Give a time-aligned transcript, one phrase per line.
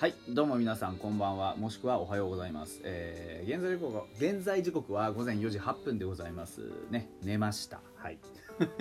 [0.00, 1.56] はいどうも皆さんこんばんは。
[1.56, 6.62] もしくはおはようございます、えー現在時刻現在時刻は午前4時8分でございます。
[6.90, 7.80] ね寝ました。
[7.96, 8.18] はい、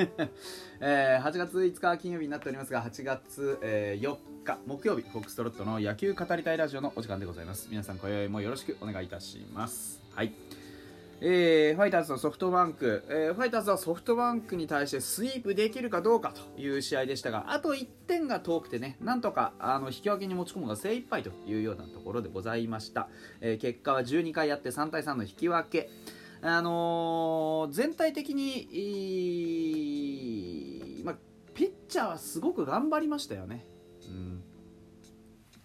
[0.79, 7.67] えー8月5日金曜日になっておりますが8月、えー4日木曜日フォックストロットの野球語りたいラジオのお時間でございます。
[7.69, 10.01] 皆さん今宵もよろしくお願いいたします。
[10.15, 10.31] はい。
[11.21, 23.09] えーファイターズとソフトバンク、えーファイターズはソフトバンクに対してスイープできるかどうかという試合でしたがあと1点が遠くてねなんとかあの引き分けに持ち込むのが精一杯というようなところでございました、
[23.41, 25.89] えー結果は12回やって3対3の引き分け。
[26.41, 28.61] あのー全体的に
[30.99, 31.15] いまあ、
[31.53, 33.65] ピッチャーはすごく頑張りましたよね、
[34.07, 34.41] うん、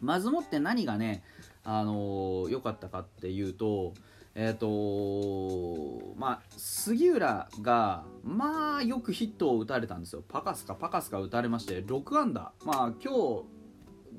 [0.00, 1.22] まずもって何がね
[1.62, 3.94] あのー良かったかっていうと
[4.34, 10.24] えっ、とまあ杉浦がまあよくヒットを打たれたんですよ。
[10.28, 12.52] パカスかパカスか打たれまして6安打。
[12.64, 13.44] まあ今日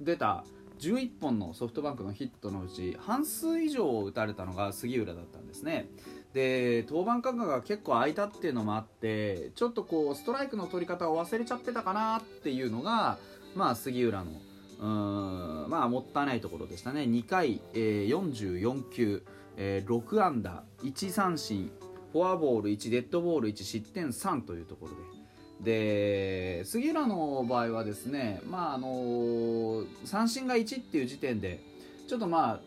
[0.03, 0.45] 出た
[0.80, 5.89] 11本のソフトバンクのヒットのうち半数以上を打たれたのが杉浦だったんですね。
[6.33, 13.17] で登板間隔が結構空いたっていうのもあってちょっとこうストライクの取り方を忘れちゃってたかなっていうのが
[13.55, 14.31] まあ杉浦の
[14.81, 17.02] うんまあもったいないところでしたね。
[17.02, 19.23] 2回、えー44球、
[19.58, 21.72] えー6安打1三振
[22.11, 25.16] フォアボール1デッドボール1失点3というところで。
[25.61, 31.61] で杉浦の場合はですねまああの三振が1っていう時点で
[32.08, 32.59] ちょっとまあ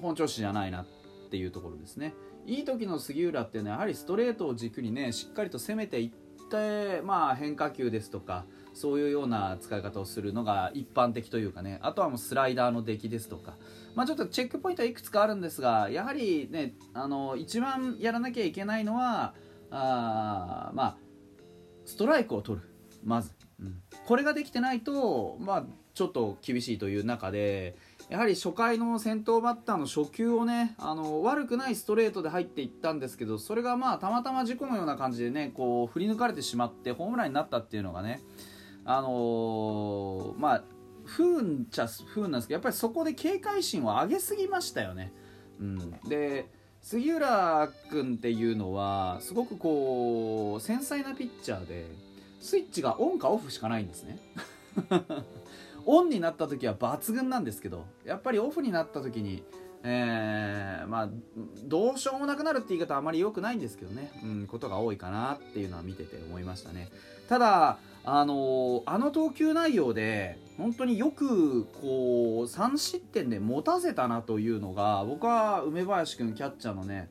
[0.00, 0.86] 本調子じゃないなっ
[1.30, 2.14] ていうところですね。
[2.46, 8.44] いい時の杉浦っていうのはやはりストレートを軸にねしっかりと攻めていってまあ変化球ですとか
[8.76, 11.78] そういうような使い方をするのが一般的というかね。
[11.82, 13.56] あとはもうスライダーの出来ですとか、
[13.94, 19.34] まあ、ちょっとチェックポイントはいくつかあるんですがやはりねあの一番やらなきゃいけないのは
[19.70, 20.96] あまあ
[21.86, 22.68] ストライクを取る。
[23.02, 23.80] まず、うん。
[24.04, 25.64] これができてないと、まあ、
[25.94, 27.76] ちょっと厳しいという中で
[28.10, 38.20] やはり初回の先頭バッターの初球をねあの悪くないストレートで入っていったんですけどそれがまあたまたま事故のような感じでねこう振り抜かれてしまってホームランになったっていうのがね
[38.86, 40.64] あのーまあ
[41.04, 45.12] 不運ちゃ不運なんですけどやっぱりそこで警戒心を上げすぎましたよね。
[45.60, 46.50] うん、で
[46.82, 51.86] 杉浦君っていうのはすごくこう繊細なピッチャーで
[52.40, 54.18] スイッチがオンかオフしかないんですね。
[55.86, 59.44] オンになった時は抜群なんですけどやっぱりオフになった時に、
[59.84, 61.08] えーまあ
[61.64, 66.88] どうしようもなくなるって言い方はあまり良くないんですけどね、うん、ことが多いかなっていうのは見てて思いましたね
[67.28, 77.10] ただあのあの投球内容で本当によくこう3失点で持たせたなというのが僕は梅林君キャッチャーのね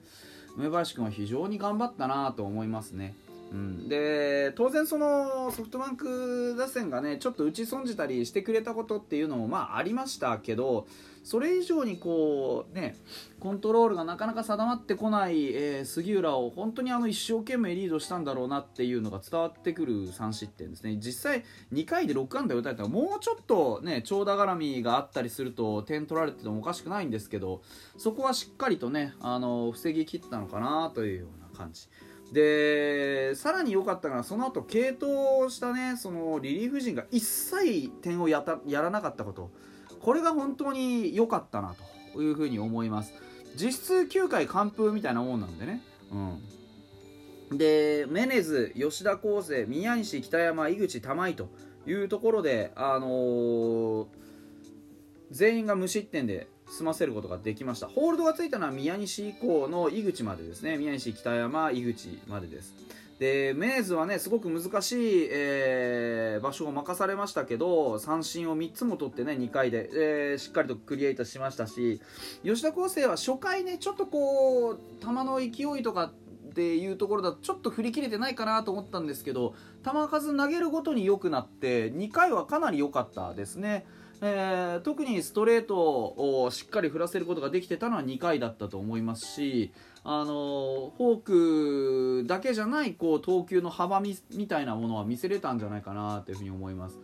[0.58, 3.14] 梅林君は非常に頑張ったなと思いますね。
[3.52, 10.88] うん、で当然そのソフトバンク打線がねちょっと打ち損じたりしてくれたことっていうのもまあありましたけど
[11.26, 12.96] それ以上にこうね
[13.40, 20.98] コントロールがなかなか定まってこない、えー杉浦を本当にあの一生懸命リードしたんだろうなっていうのが伝わってくる3失点ですね。
[20.98, 21.44] 実際
[21.74, 27.62] 2回で6安打打たれたらもうちょっとね長打絡みがあったりすると点取られててもおかしくないんですけど
[27.98, 31.88] そこはしっかりとねあの防ぎ切ったのかなというような感じ。
[32.34, 39.50] でさらに良かったのはその後継投したねそのリリーフ陣が一切点をやたやらなかったこと。
[40.06, 41.76] これが本当に良かったな
[42.14, 43.12] というふうに思います。
[43.56, 45.82] 実質9回完封みたいなもんなんでね。
[47.50, 47.58] うん。
[47.58, 51.50] でメネズ吉田康生宮西北山井口玉井と
[51.88, 54.06] いうところであのー
[55.32, 57.88] 全員が無失点で済ませることができました。
[57.88, 60.78] ホールドがついたのは宮西以降の井口までですね。
[60.78, 62.76] 宮西北山井口までです。
[63.20, 72.02] でメネズはねすごく難しい、えー場所を任されましたけど三振を3つも取ってね2回で、えーしっかりとクリエイトしましたし
[72.44, 76.12] 吉田康生は初回ねちょっとこう球の勢いとか
[76.50, 83.86] っていうところだとちょっと振り切れてないかなと思ったんですけど球数投げるごとに良くなって2回はかなり良かったですね。
[84.22, 89.72] えー特にストレートをしっかり振らせることができてたのは2回だったと思いますし、
[90.04, 94.16] あのフォークだけじゃないこう投球の幅み
[94.48, 97.00] たいなものは見せれたんじゃないかなというふうに思います。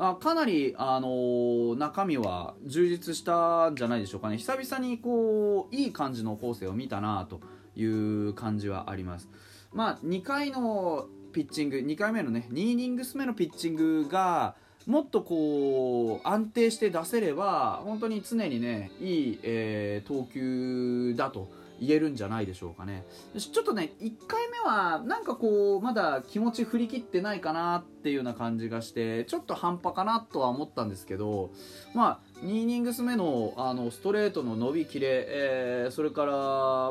[0.00, 7.40] あかなり、あの中身は充実したんじゃないでしょうかね久々にこういい感じの構成を見たなと
[7.74, 9.28] いう感じはあります。
[9.72, 14.54] まあ、2回のピッチング2回目のね2イニングス目のピッチングが
[14.88, 21.50] もっとこう安定して出せれば本当に常にねいい、えー投球だと
[21.80, 23.04] 言えるんじゃないでしょうかね。
[23.36, 31.50] ちょっとね1回目はなんかこうまだ気持ち振り切ってないかなっていうような感じがしてちょっと半端かなとは思ったんですけど
[31.94, 36.32] まあ2イニングス目のあのストレートの伸びきれ、えー、それから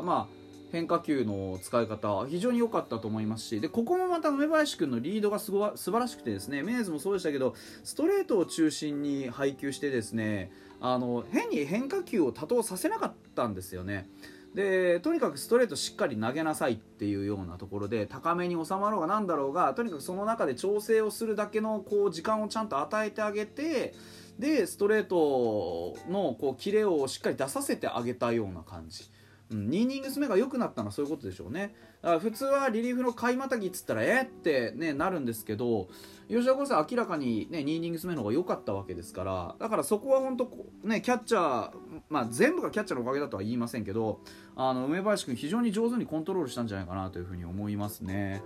[0.02, 0.37] まあ
[0.70, 7.54] 変化球の使い方非常に良かったと思いますしでここもまた梅林君のリードがすご素晴らしくてですねメイズもそうでしたけど
[7.84, 10.50] ストレートを中心に配球してですね
[10.80, 14.08] あの変に変化球を多投させなかったんですよね。
[14.54, 23.94] でとにかくストレートしっかり投げなさいっていうようなところで高めに収まろうが何だろうがとにかくその中で調整をするだけのこう時間をちゃんと与えてあげて
[24.38, 29.10] でストレートのこうキレをしっかり出させてあげたような感じ。
[29.50, 31.74] うん、2イニングス目が良くなったのはそういうことでしょうね。
[32.02, 35.88] だから普通はリリーフの買いまたぎっつったらえって、ね、なるんですけど
[36.28, 40.48] 吉田康生明らかに、ね、2イニングス目の方が良かったわけですからだからそこは本当
[40.84, 41.72] ねキャッチャー、
[42.08, 44.20] まあ、全部がキャッチャーのおかげだとは言いませんけど
[44.54, 48.42] あの梅林君非常に上手にコントロールしたんじゃないかなというふうに思いますね。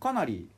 [0.00, 0.48] かなり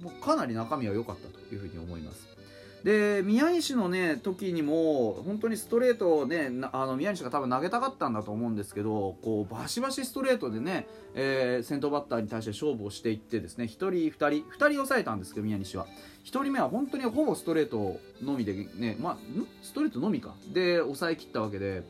[0.00, 2.37] もうかなり中身は良かったというふうに思います。
[2.84, 15.86] で宮西のね時にも本当にストレートをねあの宮西が多分投げたかったんだと思うんですけどこうバシバシストレートでね、えー、先頭バッターに対して勝負をしていってですね1人2人2人抑えたんですけど宮西は。
[16.24, 19.16] 1人目は本当にほぼストレートのみでねまあ
[19.62, 20.34] ストレートのみか。
[20.52, 21.82] で抑えきったわけで。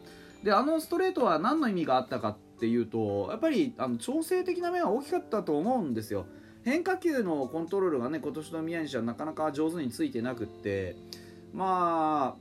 [0.43, 6.26] であのストレートは何の意味があったかっていうとやっぱりあの調整的な面は大きかったと思うんですよ。
[6.68, 10.96] 変化球のコントロールがね今年の宮西はなかなか上手についてなくって
[11.54, 12.36] ま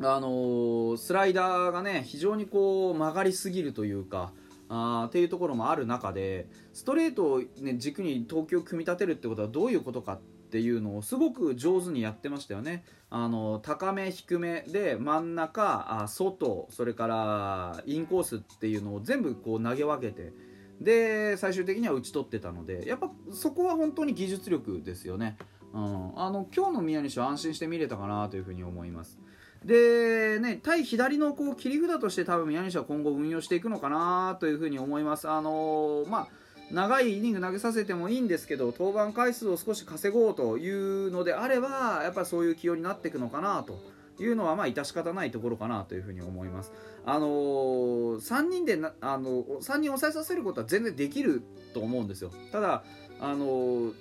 [0.00, 4.32] ああのー、スライダーがね非常にこう曲がりすぎるというか
[4.68, 10.20] あっていうところもある中でストレートを、ね、軸に投球を組み立てるってことはどういうことかっ
[10.50, 12.84] ていうのをすごく上手にやってましたよね。
[13.10, 20.32] あの高め低めで真ん中あ外それからインコースっていうのを全部こう投げ分けて
[20.80, 25.36] で最終的には打ち取ってたのでやっぱそこは本当に技術力ですよね、
[25.72, 29.18] うん、あの今日の宮西は安心して見れたかなというふうに思います。
[29.64, 35.28] でね対左のこう切り札として多分宮西は今後運用していくのかなというふうに思います。
[35.28, 36.28] あのー、まあ
[36.70, 43.78] 長いイニング投げさせてもいいんですけど登板回数を少し稼ごうというのであればやっぱりそういう起用になっていくのかなと
[44.22, 46.72] いうのはまあ致し方ないところかなというふうに思います。
[47.04, 52.30] あのー、3人でなあの3人抑えさせることは全然できると思うんですよ。
[52.52, 52.84] ただ
[53.20, 53.94] あのー、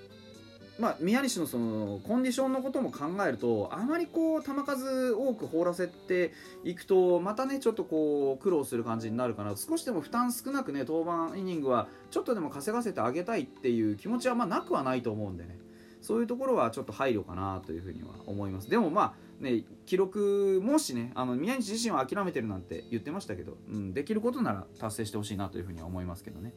[0.79, 6.33] まあ、宮西のそのコンディションのことも考えるとあまりこう球数多く放らせて
[6.63, 15.59] いくとまたねちょっとこう苦労する感じになるかな少しでも負担少なくね登板イニングはちょっとでも稼がせてあげたいっていう気持ちはまなくはないと思うんでね
[16.01, 19.13] そういうところはちょっと配慮かなというふうには思いますでもまあ
[19.43, 26.53] ね、記録もしねあの宮西自身は諦めてるなんて言ってましたけど、うん、できることなら達成してほしいなというふうには思いますけどね。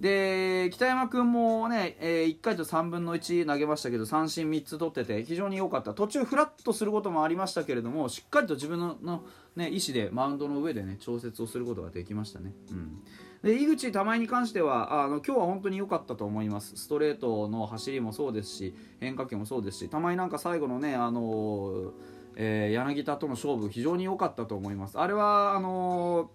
[0.00, 5.94] で北山君もね、えー、1回と3分の1投げましたけど三振3つ取ってて非常に良かった。
[5.94, 9.24] 途中フラッとすることもありましたけれどもしっかりと自分のの、
[9.54, 12.54] ね、意思でマウンドの上でね調節をすることができましたね。
[12.70, 13.02] うん。
[13.42, 16.76] で井口玉井に関してはあの今日は本当に良かったと思います。
[16.76, 21.92] ストレートの走りもそうですし変化球もそうですし玉井なんか最後のねあの
[22.36, 24.98] えー、柳田との勝負非常に良かったと思います。
[24.98, 26.30] あれはあの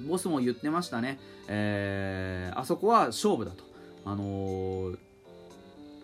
[0.00, 3.64] ー、ボスも言ってましたね、えー、あそこは勝負だと。
[4.04, 4.94] あの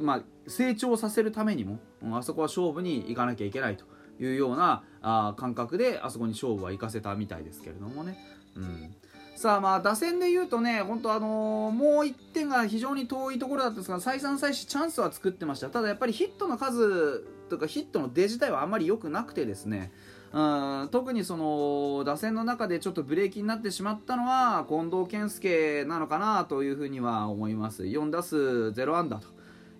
[0.00, 1.78] まあ、成長させるためにも
[2.12, 3.84] あそこは勝負に行かなきゃいけないと
[4.20, 8.18] いうようなあ感覚であそこに勝負は行かせたみたいですけれどもね、
[8.56, 8.94] うん、
[9.36, 15.68] さあまあ打線で言うとね、本当あのー、もう1点が非常に遠いところだったんですが、再三再四チャンスは作ってました。
[15.70, 19.92] ただやっぱりヒットの数とかヒットの出自体はあんまり良くなくてですね、
[20.32, 20.40] う
[20.84, 27.84] ん特にその打線の中でちょっとブレーキになってしまったのは近藤健介なのかなというふうには思います。
[27.84, 29.34] 4打数0安打と。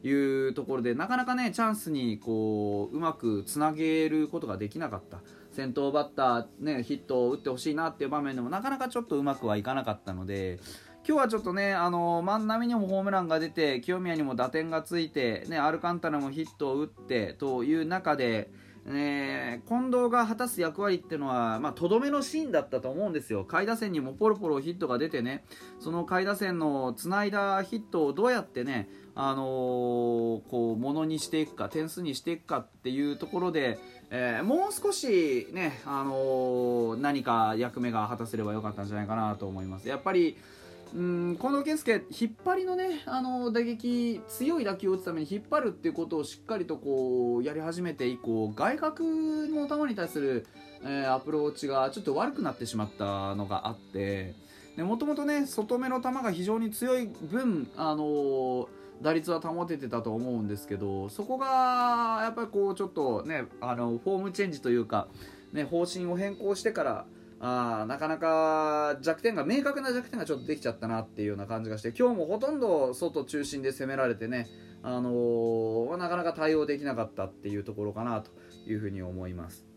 [0.07, 5.21] いうところでなかなかねチャンスにこううまくつなげることができなかった
[5.55, 10.59] 先頭バッター、ね、ヒットを打ってほしいなっていう場面でもなかなかちょっとうまくはいかなかったので
[11.07, 18.51] 今日はちょっとね、あの万波にもホームランが出て清宮にも打点がついて、ね、アルカンタラもヒットを打ってという中で、
[18.87, 23.45] ね、近藤が果たす役割っていうのはとど、めのシーンだったと思うんですよ。
[23.45, 25.45] 下位打線にもポロポロヒットが出てね
[25.79, 29.47] その下位打線のつないだヒットをどうやってねあのー、
[30.51, 33.79] こうものにしていくか点数にしていくかっていうところで、
[34.11, 39.89] えー、もう少しね、あのー、何か役目が果たせればよかったんじゃないかなと思います。
[39.89, 40.37] やっぱり
[40.95, 50.47] うん近藤健介引っ張りのねあの打撃強い打球を打つために引っ張るっていうことをしっかりとこうやり始めて以降外角の球に対する、
[50.85, 54.37] えー、アプローチがちょっと悪くなってしまったのがあって
[54.77, 58.67] もともとね外目の球が非常に強い分、あのー、
[59.03, 65.09] 打率は保ててたと思うんですけどそこがやっぱりこうちょっとねあのフォームチェンジというか、
[65.53, 67.07] ね、方針を変更してから
[67.41, 74.47] あなかなか弱点が明確な弱点がちょっとできちゃったなっていうような感じがして今日もほとんど外中心で攻められてね、
[74.83, 78.31] あのー、なかなか対応できなかったっていうところかなと
[78.67, 79.74] いうふうに思います。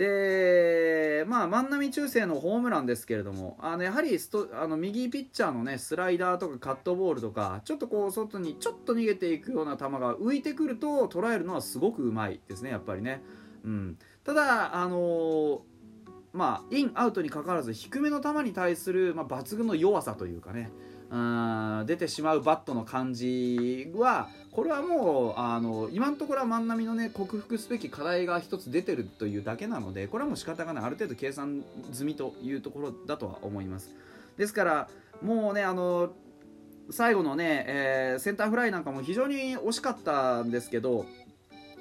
[0.00, 13.20] で、まあ、万波中世のホームランですけれども、あのやはりストあの右ピッチャーの、ね、スライダーとかカットボールとか、ちょっとこう外にちょっと逃げていくような球が浮いてくると捉えるのはすごくうまいですね、やっぱりね。
[13.62, 15.60] うん、ただ、あのー、
[16.32, 20.70] まあ、イン、アウトにかかわらず低めの球に対する、まあ、抜群の弱さというかね、
[21.10, 30.84] うん出てしまうバットの感じはこれはもうあの今のところは万波のね克服すべき課題が一つ出てるというだけなのでこれはもう仕方がない。
[30.84, 33.90] ある程度計算済みというところだとは思います。
[34.36, 34.88] ですから
[35.20, 36.12] もうねあの
[36.90, 41.06] 最後のね、えー、センターフライなんかも非常に惜しかったんですけど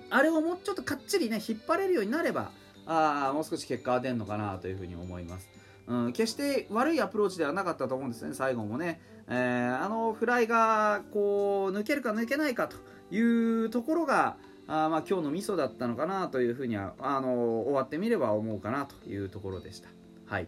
[0.10, 2.52] あれをもうちょっとかっちりね引っ張れるようになれば
[2.90, 5.48] あもう少し結果が出るのかなというふうに思います
[5.90, 9.02] うん、決して悪いアプローチではなかったと思うんですね、最後もね。
[9.28, 12.78] えー、あのフライがこう抜けるか抜けないかと
[13.12, 13.20] い
[13.66, 19.90] うところが、あまあ、今日のミソだったのかなというふうにはあの終わってみれば思うかなというところでした。
[20.28, 20.48] はい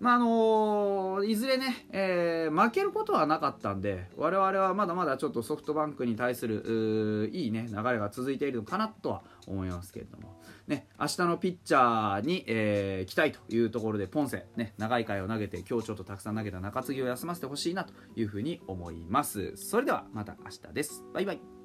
[0.00, 10.38] まああのいずれね、えー、負けることはなかったんで我々はまだまだちょっとソフトバンクに対するいい、ね、流れが続いているのかなとは思いますけれども。
[10.68, 19.56] ね、明日のピッチャーに、えー、期待というところでポンセ、ね、長い回を投げて今日ちょっとたくさん投げた中継ぎを休ませてほしいなというふうに思います。
[19.56, 21.02] それではまた明日です。
[21.14, 21.57] バイバイ。